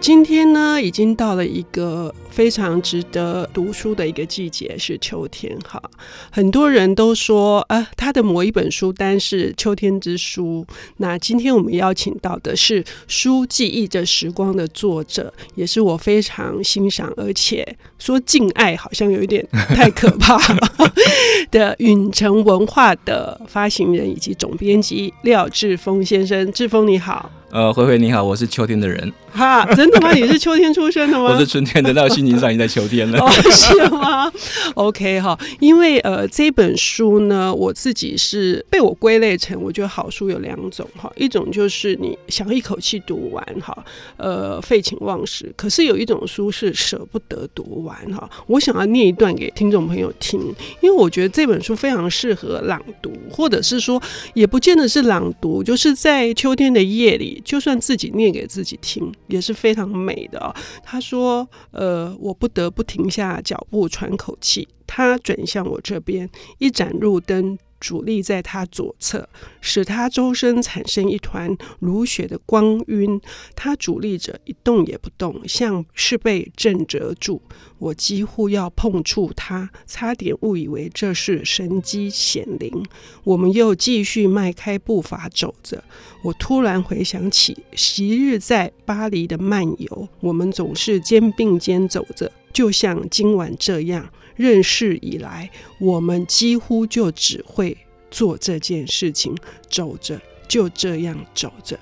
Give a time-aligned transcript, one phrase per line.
[0.00, 5.82] 今天呢，已经到了一个非常值得读书的一个季节，是秋天哈。
[6.30, 10.64] 很多人都说，啊，他的某一本书单是秋天之书。
[10.98, 20.72] 那今天我们邀请到的是《书记忆着时光》的作者，也是我非常欣赏，而且说敬爱好像有一点太可怕了
[21.50, 26.50] 的允晨文化的发行人以及总编辑廖志峰先生。
[26.52, 27.30] 志峰你好。
[27.50, 29.10] 呃，灰灰你好，我是秋天的人。
[29.32, 30.12] 哈，真的吗？
[30.12, 31.30] 你是秋天出生的吗？
[31.32, 33.18] 我是春天的，那我心情上已经在秋天了。
[33.24, 34.30] 哦，是吗
[34.74, 43.76] ？OK 哈，因为呃，这本书呢，我自己是被我归类成，我觉得好书有两种哈，一种就是你想一口气读完哈，
[44.18, 48.28] 呃，废寝忘食；可是有一种书是舍不得读完哈。
[48.46, 50.38] 我想要念一段给听众朋友听，
[50.82, 54.02] 因为我觉得这本书非常适合朗读，或者是说，
[54.34, 57.37] 也不见得是朗读，就是在秋天的夜里。
[57.44, 60.54] 就算自己念给自己听，也是非常美的哦。
[60.82, 67.58] 他说：“呃，我不得不停下脚步喘口气。”他转向我这边，一盏路灯。
[67.80, 69.28] 伫立在他左侧，
[69.60, 73.20] 使他周身产生一团如雪的光晕。
[73.54, 77.42] 他伫立着一动也不动，像是被震折住。
[77.78, 82.84] 我几乎要碰触他，差点误以为这是神迹显灵。
[83.22, 85.82] 我们又继续迈开步伐走着。
[86.22, 94.08] 我突然回想起昔日在巴黎的漫游，我们总是肩并肩走着，就像今晚这样。
[94.36, 97.76] 认识以来，我们几乎就只会
[98.08, 99.36] 做这件事情，
[99.68, 101.76] 走着，就这样走着。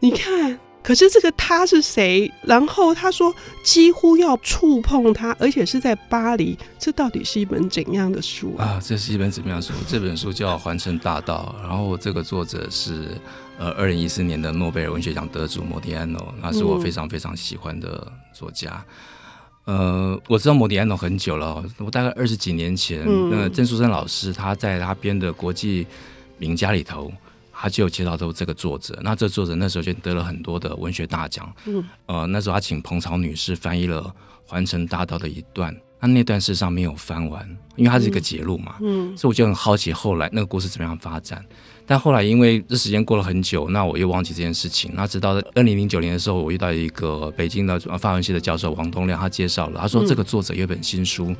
[0.00, 2.32] 你看，可是这个他是谁？
[2.44, 3.30] 然后他说
[3.62, 6.56] 几乎要触碰他，而且是在巴黎。
[6.78, 8.64] 这到底是一本怎样的书啊？
[8.64, 9.74] 啊，这是一本怎么样的书？
[9.86, 13.08] 这本书叫《环城大道》，然后这个作者是
[13.58, 18.82] 呃，二零一四年的诺贝尔文学奖得主莫迪安诺，那是我非常非常喜欢的作家。
[18.86, 18.94] 嗯
[19.64, 25.86] 呃，我知道摩迪安诺很久了，我大概二十几年前，嗯、那郑书生老师他在他编的国际
[26.38, 27.12] 名家里头，
[27.52, 28.98] 他就有介绍到这个作者。
[29.02, 31.52] 那这作者那时候就得了很多的文学大奖。
[31.66, 34.02] 嗯，呃，那时候他请彭草女士翻译了
[34.50, 38.76] 《环城大道》的一段，那那段事实上没有翻完，因为它是一个节录嘛。
[38.80, 41.44] 嗯，所以我就很好奇后来那个故事怎么样发展。
[41.92, 44.90] 但后来因为这时间过了很久，那我又忘记这件事情。
[44.94, 51.36] 那直到二零零九年的时候，我遇到一个北京的法文系的教授王东亮，他介绍了，他说这个作者有本新书，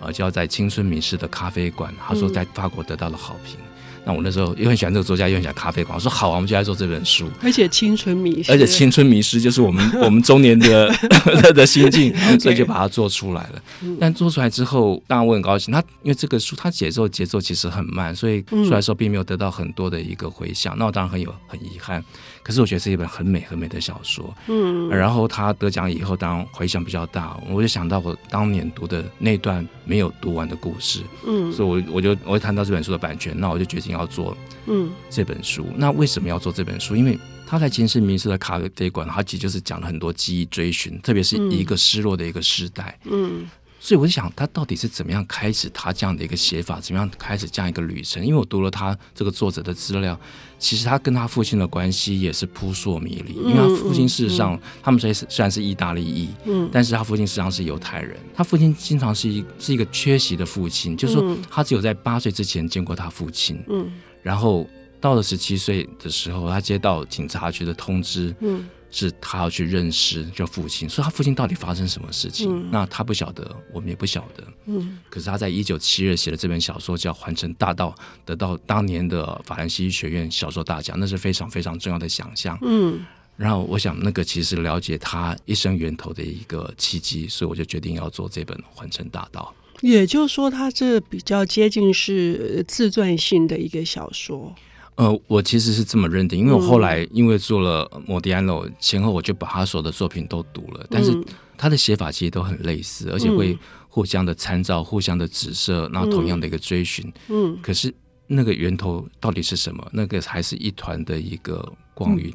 [0.00, 3.56] 呃，叫在青春迷失的咖啡馆，他说在法国得到了好评。
[4.04, 5.94] 那我那时候又很喜欢这个作家，又很喜欢咖啡馆。
[5.94, 7.28] 我说好啊，我们就来做这本书。
[7.40, 10.92] 而且青春迷失，而且青春迷失就是我们 我们中年的
[11.54, 13.62] 的心境，所以就把它做出来了。
[14.00, 15.72] 但做出来之后，当然我很高兴。
[15.72, 20.74] 他因为这个书，它节奏节奏其实很慢，所以出来的时候并没有得到很多的一个回响。
[20.76, 22.02] 那我当然很有很遗憾。
[22.42, 34.36] 可是我觉得是一本很美很美的小说，嗯，然后他得奖以后，当然回响比较大，我就想到我当年读的那段没有读完的故事，嗯，所以我我就我会谈到这本书的版权，那我就决定要做，
[34.66, 35.66] 嗯，这本书。
[35.76, 36.96] 那为什么要做这本书？
[36.96, 43.46] 因为他在青春迷失的咖啡馆，他其实就是讲了很多记忆追寻，特别是一个失落的一个时代，嗯。
[43.82, 48.24] 嗯所以我就想，他到底是怎么样开始他这样的一个写法，怎么样开始这样一个旅程？
[48.24, 50.16] 因为我读了他这个作者的资料，
[50.56, 53.32] 其实他跟他父亲的关系也是扑朔迷离。
[53.32, 58.16] 因为他父亲事实上，他们虽虽然是意大利裔，嗯，但是他父亲实际上是犹太人。
[58.32, 64.64] 他父亲经常是一是一个缺席的父亲，就是说他只有在八岁之前见过他父亲，嗯，然后
[65.00, 68.64] 到了十七岁的时候，他接到警察局的通知，嗯。
[68.92, 72.48] 是他要去认识叫父亲，所以他父亲到底发生什么事情？
[72.48, 74.44] 嗯、那他不晓得，我们也不晓得。
[74.66, 77.92] 嗯，可是他在一九七二写的这本小说叫《环城大道》，
[78.26, 82.56] 得到当年的法兰西学院小说大奖，那是非常非常重要的奖项。
[82.60, 83.00] 嗯，
[83.36, 89.54] 然后我想那个其实了解他一生源头的一个契机，所以我就决定要做这本《环城大道》。
[89.80, 94.54] 也就是说，他这比较接近是自传性的一个小说。
[94.96, 101.16] 呃，我其实是这么认定，因为我后来因为做了莫迪安诺前后，我就把他所有的作品都读了，但是
[101.56, 103.58] 他的写法其实都很类似，而且会
[103.88, 107.10] 互相的参照、互相的指涉，然后同样的一个追寻。
[107.28, 107.92] 嗯，可是
[108.26, 109.86] 那个源头到底是什么？
[109.92, 112.30] 那个还是一团的一个光晕，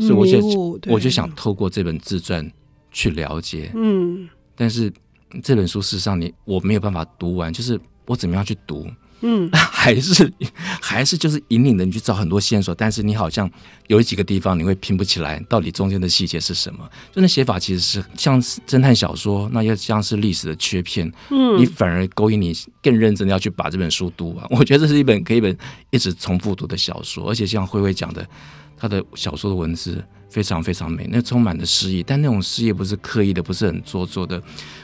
[0.00, 2.50] 所以我就我就想透过这本自传
[2.90, 3.70] 去了解。
[3.74, 4.92] 嗯，但是
[5.44, 8.88] 这本书事实上你我没有办法读完，就是我怎么样去读？
[9.22, 10.32] 嗯， 还是
[10.80, 13.50] 还是就是引领着你去找很多线索，但是你好像
[13.88, 16.88] 有几个地方你会拼不起来，到底中间的细节是什么？
[17.12, 22.52] 就那写法其实是像侦探小说，那又像是历史的缺片，嗯，你反而勾引你
[22.82, 24.46] 更认真的要去把这本书读完。
[24.50, 25.56] 我觉得这是一本可以一本
[25.90, 28.26] 一直重复读的小说，而且像慧慧讲的，
[28.76, 34.42] 他的小说的文字非常非常美，那充满了诗意，但那种诗意不是刻意的，不是很做作的，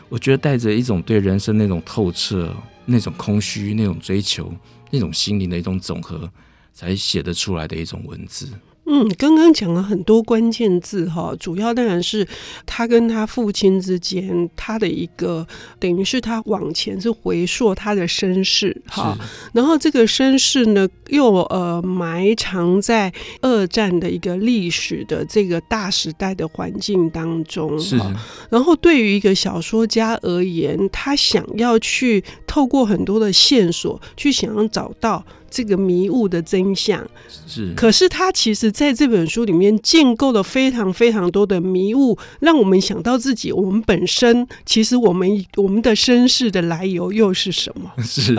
[0.08, 2.54] 我觉得带着一种对人生那种透彻。
[2.86, 4.52] 那种空虚、那种追求、
[4.90, 6.30] 那种心灵的一种总和，
[6.72, 8.48] 才写得出来的一种文字。
[8.88, 12.24] 嗯，刚刚讲了很多关键字哈，主要当然是
[12.64, 15.44] 他跟他父亲之间，他的一个
[15.80, 19.18] 等于是他往前是回溯他的身世哈，
[19.52, 28.00] 然后这个身世呢又呃埋藏在二战的一个历史的这个大时代的环境当中是，
[28.50, 32.22] 然后对于一个小说家而言，他想要去
[32.56, 35.22] 透过很多的线索去想要找到。
[35.48, 37.02] 这个迷雾的真相
[37.46, 47.90] 是，可是他其实在这本书里面建构了非常非常多的迷雾，让我们想到自己，我们本身其实我们我们的身世的来由又是什么？
[48.02, 48.36] 是。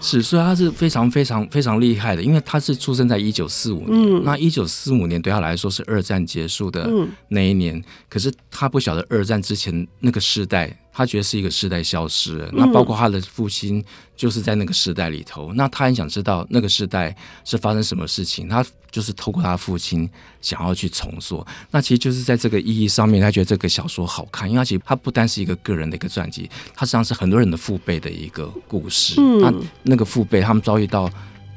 [0.00, 6.90] 是，所以他是非常非常非常厉害的，因为他是出生在一九四五年，嗯、那一九四五年对他来说是二战结束的
[7.28, 13.82] 那一年，嗯、可是他不晓得二战之前那个时代，他觉得是一个时代消失了，那包括他的父亲
[14.16, 18.64] 就是在那个时代里头，那他很想知道那个时代是发生什么事情，他。
[18.92, 20.06] 就是透过他父亲
[20.42, 29.14] 想要去重塑，那其实就是在这个意义上面，他觉得这个小说好看，因为他其实他不单是一个个人的一个传记，他实际上是很多人的父辈的一个故事。
[29.16, 31.10] 嗯，那那个父辈他们遭遇到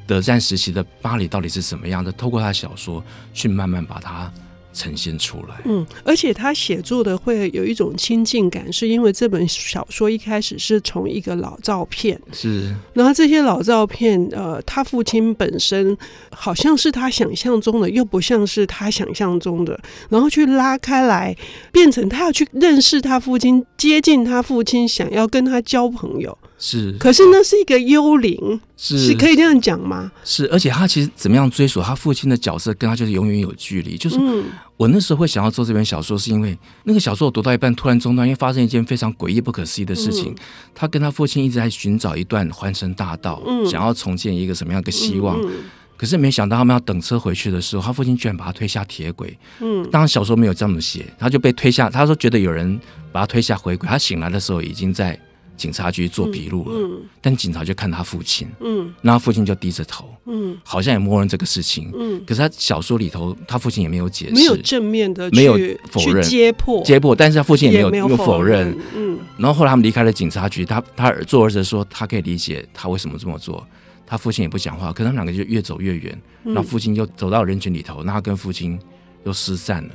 [0.06, 2.10] 德战时期的巴黎到底是什么样的？
[2.12, 3.04] 透过他的小说
[3.34, 4.32] 去慢慢把它。
[4.76, 15.96] 呈现出来，嗯，而且他写作的会有一种亲近感，是因为这本小说一开始是从一个老照片，是，然后这些老照片，呃，他父亲本身
[16.30, 19.80] 好像是他想象中的，又不像是他想象中的，
[20.10, 21.34] 然后去拉开来，
[21.72, 26.36] 变成他要去认识他父亲，接近他父亲，想要跟他交朋友。
[26.58, 30.12] 是，可是那是一个幽灵，是是可以这样讲吗？
[30.22, 33.96] 是，而且他其实怎么样追溯他父亲的角色，跟他就是永远有距离。
[33.96, 34.18] 就是
[34.76, 40.30] 我那时候会想要做这本小说，是因为那个小说我读到一半突然中断，因为发生一件非常诡异、不可思议的事情。
[40.30, 40.36] 嗯、
[40.74, 45.40] 他跟他父亲一直在寻找一段环城大道，嗯、想要重建一个什么样的希望。
[45.96, 49.34] 可是没想到他们要等车回去的时候，他父亲居然把他推下铁轨。
[49.60, 51.88] 嗯，当然小说没有这么写，他就被推下。
[51.88, 52.78] 他说觉得有人
[53.10, 55.18] 把他推下回轨，他醒来的时候已经在。
[55.56, 65.58] 警察局做笔录了，嗯嗯、但警察就看他父亲，嗯，然后父亲就低着头，嗯，好像也默认这个事情，嗯，可是他小说里头，他父亲也没有解释，没有正面的，没有
[65.90, 73.66] 否认，揭破，揭破，但是他父亲也没有没有否认，嗯，然后后来他们离开了警察局，他他做儿子说他可以理解他为什么这么做，
[74.06, 78.78] 他父亲也不讲话，可是他们两个就越走越远，然后父亲就走到人群里头，那他跟父亲
[79.24, 79.90] 又失散了，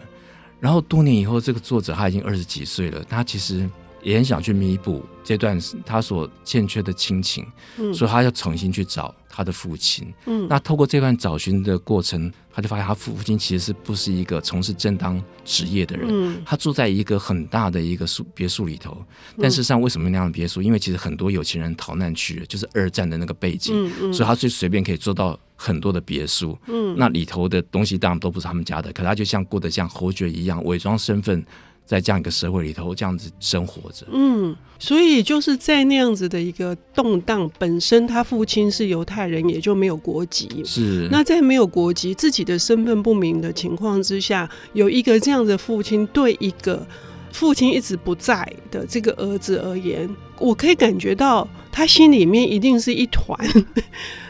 [0.60, 3.70] 然后多年以后，这个作者他已经二十几岁了，他其实。
[4.02, 7.46] 也很想去弥补这段他所欠缺的亲情，
[7.78, 10.12] 嗯，所以他要重新去找他的父亲。
[10.26, 16.08] 嗯，那透过这段找寻的过程，他就发现他父亲其实是不是一个从事正当职业的人。
[16.10, 18.98] 嗯，他住在一个很大的一个树别墅里头，
[19.40, 20.62] 但事实上为什么那样的别墅？
[20.62, 26.58] 因为其实很多有钱人逃难去了，就是二战的那个背景，嗯嗯，所以他最随便可以做到很多的别墅。
[26.68, 31.46] 嗯，那里头的东西当然都不是他们家的，可他就像过得像侯爵一样，伪装身份。
[31.92, 34.08] 在这样一个社会里头，这样子生活着。
[34.14, 40.48] 嗯，所以就是在那样子的一个动荡，本身他父亲是犹太人，也就没有国籍。
[40.64, 41.10] 是。
[41.12, 46.88] 那在没有国籍、自己的身份不明的情况之下，有一个这样的父亲，对一个
[47.34, 53.38] 父亲一直不在的这个儿子而言，我可以感觉到他心里面一定是一团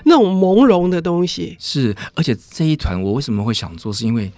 [0.05, 1.55] 那种朦胧的东西。
[1.59, 4.31] 是，而且这一团，我为什么会想做，是因为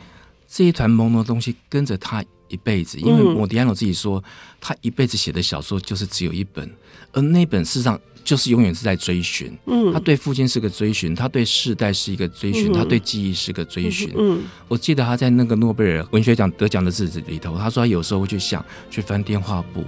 [0.46, 2.22] 这一团朦胧的东西跟着他。
[2.54, 4.24] 一辈子，因为莫迪安诺自己说，
[4.62, 6.70] 他一辈子写的小说就是只有一本，
[7.12, 9.52] 而那本事实上就是永远是在追寻。
[9.66, 14.14] 嗯，他对父亲是个追寻，他对世代是一个追寻，他对记忆是个追寻。
[14.16, 19.84] 嗯，我记得他在那个诺贝尔文学奖得奖的日子里头，他说他有时候会去想，去翻电话簿，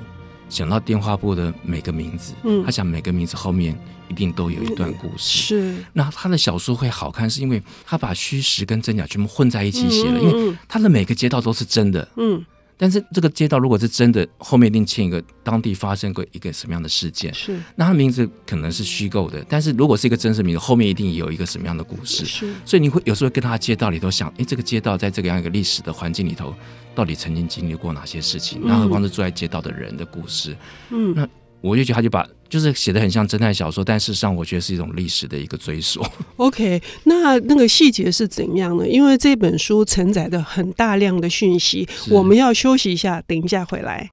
[0.49, 3.77] 想到电话簿的每个名字，嗯，他想每个名字后面。
[4.07, 5.39] 一定都有一段故事。
[5.39, 10.21] 是，那他的小说会好看，是因为他把虚实跟真假全部混在一起写了。
[10.21, 12.07] 因为他的每个街道都是真的。
[12.17, 12.45] 嗯。
[12.77, 17.33] 但是这个街道如果是真的，后面一定牵一个当地发生过一个什么样的事件。
[17.33, 17.59] 是。
[17.75, 22.25] 那他名字可能是虚构的，但是如果是一个真实名字，后面一定有一个什么样的故事。
[22.25, 22.53] 是。
[22.65, 26.53] 所以你会有时候跟他街道里头想，哎，这个街道在这个样一个历史的环境里头，
[26.93, 28.59] 到底曾经经历过哪些事情？
[28.63, 30.55] 那何况是住在街道的人的故事。
[30.89, 31.13] 嗯。
[31.15, 31.27] 那。
[31.65, 36.05] 我就觉得他就把就是写的很像侦探小说，但事实上我觉得是一种历史的一个追溯。
[36.37, 38.87] OK，那那个细节是怎样呢？
[38.87, 44.11] 因为这本书承载的很大量的讯息，我们要休息一下，等一下回来。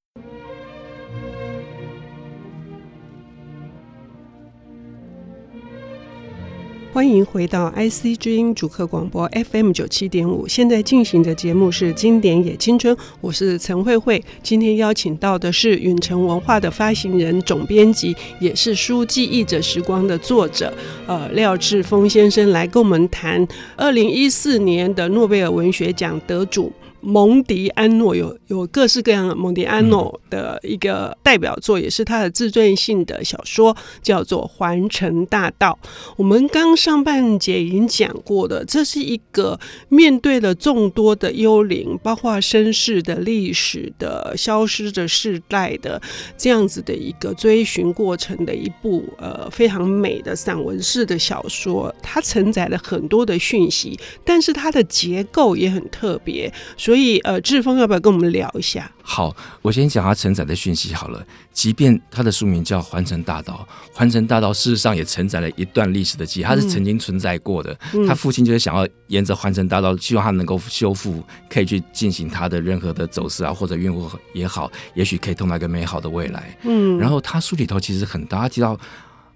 [6.92, 14.22] 欢迎回到 IC 之音主客广播 FM 九七点五，现在进行的节目是《经典也青春》，我是陈慧慧。
[14.42, 20.70] 今天邀请到的是允城文化的发行人、总编辑，也是书记忆者时光的作者，
[21.06, 26.70] 呃，廖志峰先生来跟我们谈二零一四年的诺贝尔文学奖得主。
[27.02, 35.76] 蒙迪安诺有有各式各样的蒙迪安诺的一个代表作，也是他的自传性的小说，叫做《环城大道》。
[36.16, 46.00] 我们刚上半节已经讲过的，这是一个面对了众多的幽灵，包括身世的历史的消失的世代的
[46.38, 51.92] 这样子的一个追寻过程的一部呃非常美的散文式的小说。
[52.00, 56.91] 它承载了很多的讯息，但是它的结构也很特别，所以。
[56.92, 58.92] 所以，呃，志峰要不要跟我们聊一下？
[59.02, 61.24] 好，我先讲他承载的讯息好了。
[61.50, 67.74] 即便他的书名叫《环城大道》，环城大道事实上也承载了一段历史的记忆，他是曾经存在过的。
[67.94, 76.54] 嗯、他父亲就是想要沿着环城大道，希望他能够修复，可以去进行他的任何的走私啊，或者运货也好，也许可以通到一个美好的未来。
[76.64, 78.78] 嗯，然后他书里头其实很大，他提到。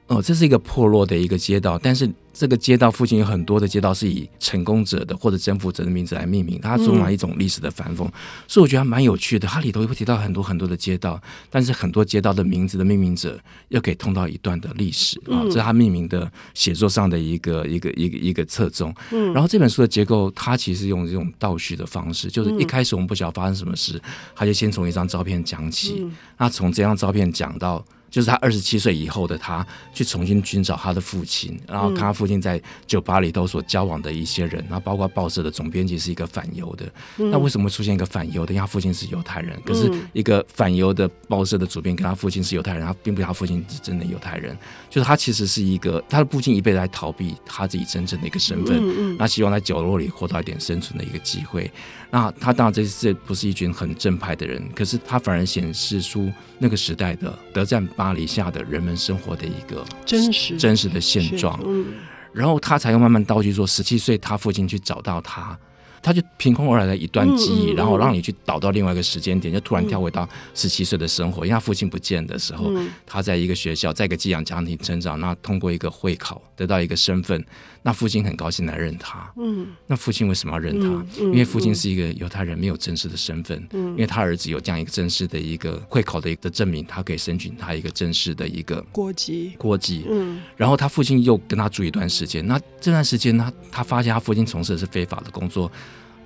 [0.08, 8.12] 哦，这是一个破落的一个街道，但是这个街道附近有很多的街道是以成功者的或者征服者的名字来命名，它充满一种历史的反讽，嗯、
[8.46, 9.48] 所以我觉得还蛮有趣的。
[9.48, 11.20] 它里头会提到很多很多的街道，
[11.50, 13.36] 但是很多街道的名字的命名者
[13.70, 18.94] 又可以通到一段的历史啊，这是它命名的写作上的一个一个一个一个侧重。
[19.10, 24.00] 嗯，然后这本书的结构，它其实用这种倒叙的方式，就是一开始我们不晓得发生什么事，
[24.36, 26.06] 他就先从一张照片讲起，
[26.38, 27.84] 那从这张照片讲到。
[28.10, 36.86] 就是他二十七岁以后的他，去重新寻找他的父亲，然后看他父亲在酒吧里头所交往的一些人，然后包括报社的总编辑是一个反犹的。
[37.16, 38.52] 那为什么会出现一个反犹的？
[38.52, 44.56] 因为他父亲是犹太人，可是一个反犹的报社的主编跟他父亲是犹太人，他并不是他父亲是真的犹太人，
[44.88, 51.70] 就是他其实是一个他的父亲一辈子在逃避他自己真正的一个身份，那希望在角落里获得一点生存的一个机会。
[52.10, 61.58] 那他当然这这不是一群很正派的人，可是他反而显示出那个时代的德占巴黎下的人们生活的一个真实真实的现状。
[61.64, 61.86] 嗯，
[62.32, 65.58] 然后他才又慢慢倒叙说，十七岁他父亲去找到他。
[66.02, 71.44] 他就凭空而来的一段记忆，然后让你去导到另外一个时间点，就突然跳回到十七岁的生活。
[71.44, 72.70] 因为他父亲不见的时候，
[73.04, 77.44] 他在一个学校，在一个寄养家庭成长，那通过一个会考得到一个身份，
[77.86, 79.32] 那父亲很高兴来认他。
[79.36, 80.86] 嗯，那父亲为什么要认他？
[81.20, 83.64] 因为父亲是一个犹太人，没有正式的身份。
[83.70, 89.52] 嗯，因为他儿子有这样一个正式的一个会考的一个证明，他可以申请他一个正式的一个国籍。
[89.56, 90.04] 国籍。
[90.10, 95.70] 嗯，然后他父亲又跟他住一段时间，那这段时间他他发现他父亲从事的是非法的工作。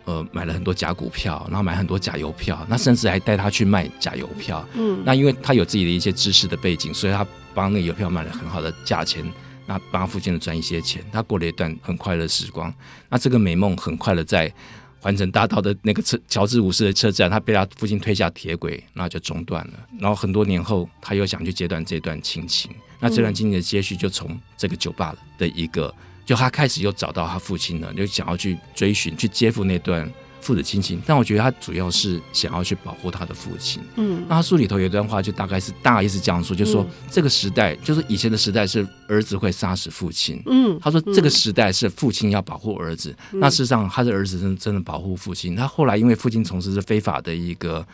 [0.07, 4.67] 呃，买了很多假股票，然后买很多假邮票，那甚至还带他去卖假邮票。
[4.73, 7.25] 嗯，那因为他有自己的一些知识的背景，所以他
[7.55, 9.23] 帮那个邮票卖了很好的价钱，
[9.71, 11.01] 那帮父亲赚一些钱。
[11.13, 12.75] 他过了一段很快乐时光。
[13.09, 14.53] 那这个美梦很快的在
[14.99, 19.75] 环城大道的那个车乔治五世的车站，他被他父亲推下铁轨，那就中断了。
[20.01, 22.69] 然后很多年后，他又想去截断这段亲情。
[22.99, 25.95] 那这段亲情的接续就从这个酒吧的一个。
[26.27, 31.01] 就他开始又找到他父亲了，就想要去追寻、去接复那段父子亲情。
[31.07, 33.83] 但我觉得他主要是想要去保护他的父亲。
[33.97, 40.43] 嗯，那他书里头有一段话，就大概是大意是这样说，就是说这个时代，就是以前的时代是儿子会杀死父亲。
[40.47, 43.15] 嗯，他说这个时代是父亲要保护儿子。
[43.33, 45.55] 那事实上，他的儿子真真的保护父亲。
[45.55, 47.87] 他后来因为父亲从事是非法的一个。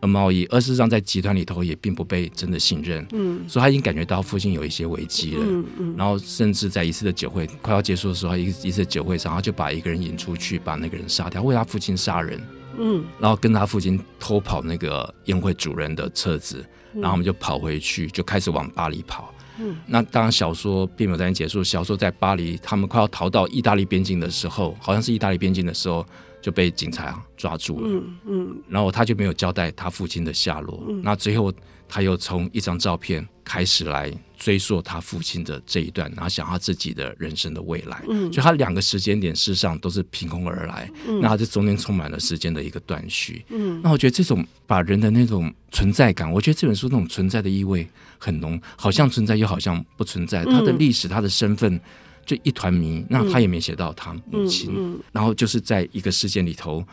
[0.00, 12.38] 贸易，而事实上在集团里头也并不被真的信任，嗯，所以他已经感觉到父亲有一些危机了，嗯嗯，然后甚至在一次的酒会快要结束的时候，一一次酒会上，他就把一个人引出去，把那个人杀掉，为他父亲杀人，
[12.78, 26.04] 嗯，然后跟他父亲偷跑那个宴会主人的车子，然后我们就跑回去，就开始往巴黎跑，嗯，那当然小说并没有在结束，小说在巴黎，他们快要逃到意大利边境的时候，好像是意大利边境的时候。
[26.44, 30.84] 就被警察抓住了，嗯嗯，然后他就没有交代他父亲的下落。
[31.02, 31.50] 那最后
[31.88, 38.04] 他又从一张照片开始来追溯他父亲的这一段，然后想他自己的人生的未来。
[38.10, 40.90] 嗯，就他两个时间点事实上都是凭空而来。
[41.08, 43.42] 嗯，那这中间充满了时间的一个断续。
[43.48, 50.44] 嗯，那我觉得这种把人的那种存在感，我觉得这本书那种存在的意味很浓，好像存在又好像不存在。
[50.44, 51.80] 他的历史，他的身份。
[52.24, 56.84] 就一团迷，那他也没写到他母亲，嗯嗯嗯、然后就是在一个事件里头，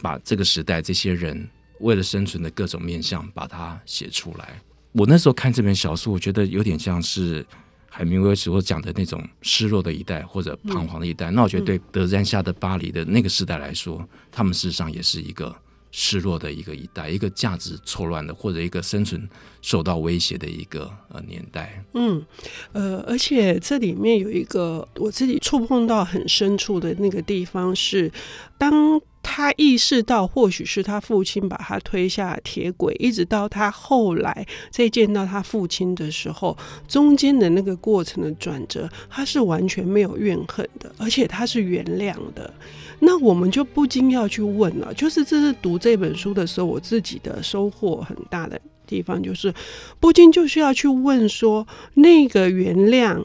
[0.00, 1.48] 把这个时代这些人
[1.80, 4.60] 为了生存的各种面相把它写出来。
[4.92, 7.44] 我那时候看这本小说，我觉得有点像是
[7.88, 11.30] 海明威所讲的那种失落的一代或者彷徨的一代。
[11.30, 15.54] 嗯、那我觉得对德占下的巴黎的那个时代来说，他们事实上也是一个。
[15.92, 19.28] 失落的一个一代，一个价值错乱的，或者一个生存
[19.60, 21.84] 受到威胁的一个呃年代。
[21.92, 22.24] 嗯，
[22.72, 28.10] 呃，而且这里面有一个我自己触碰到很深处的那个地方是，
[28.56, 29.00] 当
[29.34, 36.54] 他意识到或许是他父亲把他推下铁轨，一直到他后来再见到他父亲的时候，
[36.86, 42.52] 中间的那个过程的转折，他是完全没有怨恨的，而且他是原谅的。
[43.00, 49.52] 那我们就不禁要去问了，就是这是读这本书的时候，我自己的收获很大的地方，就是
[50.00, 53.24] 不禁就是要去问说，那个原谅。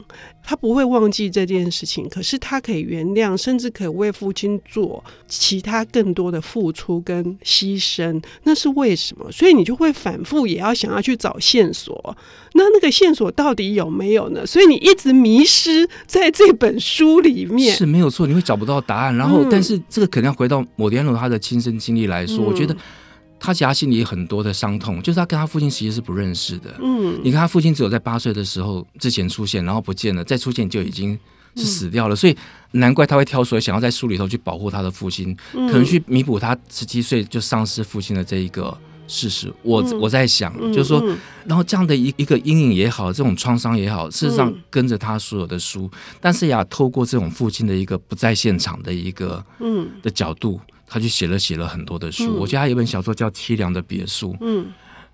[0.50, 8.18] 他不会忘记这件事情，可是他可以原谅，甚至可以为父亲做其他更多的付出跟牺牲。
[8.44, 9.30] 那是为什么？
[9.30, 12.16] 所以你就会反复也要想要去找线索。
[12.54, 14.46] 那那个线索到底有没有呢？
[14.46, 19.14] 所以你一直迷失在这本书里面是没有错，你会找不到答案。
[19.14, 22.74] 然后，嗯、但是这个可能要回到莫迪安诺他的亲身经历来说，嗯、我觉得。
[23.40, 26.74] 他其实心里很多的伤痛，就是他跟他父亲其实是不认识的。
[26.82, 31.18] 嗯，你看他父亲只有在八岁的时候之前出现，然后不见了，再出现就已经
[31.54, 32.14] 是死掉了。
[32.14, 32.36] 嗯、所以
[32.72, 38.76] 难怪他会挑出来想要在书里头去保护他的父亲，嗯、可能去弥补他十七岁就丧失父亲的这一个
[39.06, 39.52] 事实。
[39.62, 41.02] 我、嗯、我在想，就是说，
[41.46, 45.90] 然后这样的一一个阴影也好，这种创伤也好，事实上跟着他所有的书，
[46.20, 50.60] 但是呀，透过这种父亲的一个不在现场的一个嗯的角度。
[50.88, 54.32] 他就写了写了很多的书，嗯、我记得他有一本小说叫《凄凉的别墅》。
[54.40, 54.66] 嗯，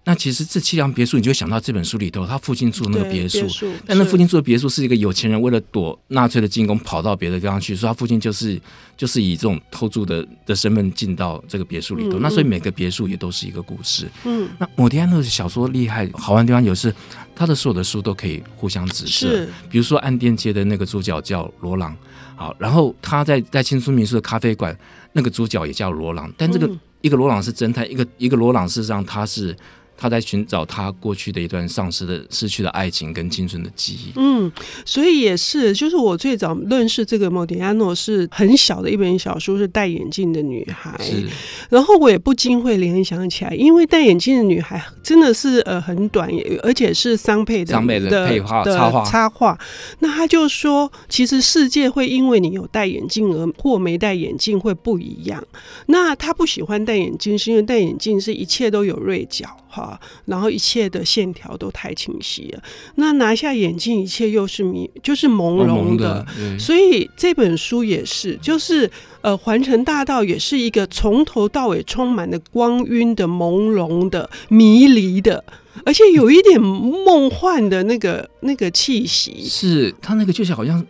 [0.05, 3.47] 那其实这凄凉别墅，你就会想到这本书里头他父亲住的那个别墅。
[3.87, 8.61] 但那父亲住的别墅是一个有钱人为了躲纳粹的进攻跑到别的地方去，所以他父亲就是
[8.97, 12.19] 就是以这种偷住的的身份进到这个别墅里头。
[12.19, 14.07] 嗯、那所以每个别墅也都是一个故事。
[14.25, 16.95] 嗯，那莫迪安诺的小说厉害好玩的地方有是
[17.35, 21.97] 他的所有的书都可以互相指涉，是比如说《暗店街》的那个主角叫罗朗。
[22.37, 24.77] 好，然后他在在青春民宿的咖啡馆，
[25.13, 29.57] 那个主角也叫罗朗，但这个一个罗朗是侦探，一个一个罗朗事实上他是。
[29.97, 34.13] 他在寻找他过去的一段丧失的、失去的爱情跟青春的记忆。
[34.17, 34.51] 嗯，
[34.85, 40.99] 所以也是，就是我最早认识这个莫迪安诺是很小的一本小书，是戴眼镜的女孩。
[41.01, 41.27] 是，
[41.71, 46.29] 然后我也不禁会联想起来，因为戴眼镜的女孩真的是呃很短，
[46.63, 49.59] 而且是桑佩的桑佩的配画插画插画。
[50.01, 55.43] 那他就说，其实世界会因为你有戴眼镜而或没戴眼镜会不一样。
[55.87, 59.47] 那他不喜欢戴眼镜，是因为戴眼镜是一切都有锐角。
[59.75, 62.63] 好，然后一切的线条都太清晰了。
[62.95, 66.25] 那拿下眼镜，一切又是迷，就是朦胧的。
[66.59, 68.89] 所以这本书也是，就是
[69.23, 75.45] 呃，环城大道也是一个从头到尾充满了光晕的、朦胧的、迷离的，
[75.85, 79.45] 而且有一点梦幻的那个那个气息。
[79.45, 80.87] 是他那个就是好像。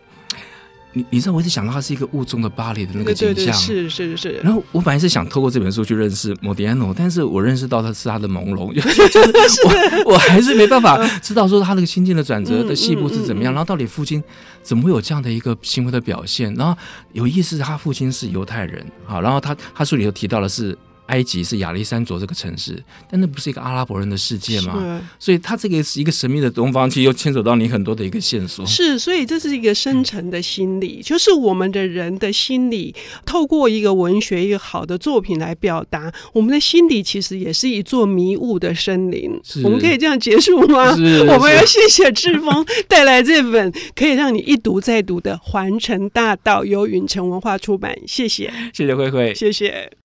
[0.95, 4.39] 你你知道，我一直想到它是一个雾中的巴黎的那个景象，是是是。
[4.41, 9.67] 然后我本来是想透过这本书去认识莫迪安诺，但是我认识到他是他的朦胧， 就是
[10.05, 14.23] 我我还是没办法知道说他那个心境的转折的细部是怎么样，然后到底父亲
[14.63, 16.53] 怎么会有这样的一个行为的表现？
[16.55, 16.75] 然后
[17.11, 20.77] 有意思，他父亲是犹太人，好，然后他他书里头提到的是。
[21.07, 24.73] 埃及是亚历山卓这个城市，但那不是一个阿拉伯人的世界吗？
[25.19, 28.65] 是所以它这个是一个神秘的东方，其实又牵扯到你很多的一个线索。
[28.65, 32.93] 是，所以这是一个深层的心理，嗯、就是我们的人的心理，
[33.25, 39.39] 透过一个文学一个好的作品来表达，我们的心底其实也是一座迷雾的森林。
[39.43, 40.95] 是我们可以这样结束吗？
[40.95, 47.95] 是我们要谢谢志峰带来这本可以让你一读再读的《环城大道》，由云城文化出版。
[48.07, 49.95] 谢谢，谢谢慧慧，谢谢。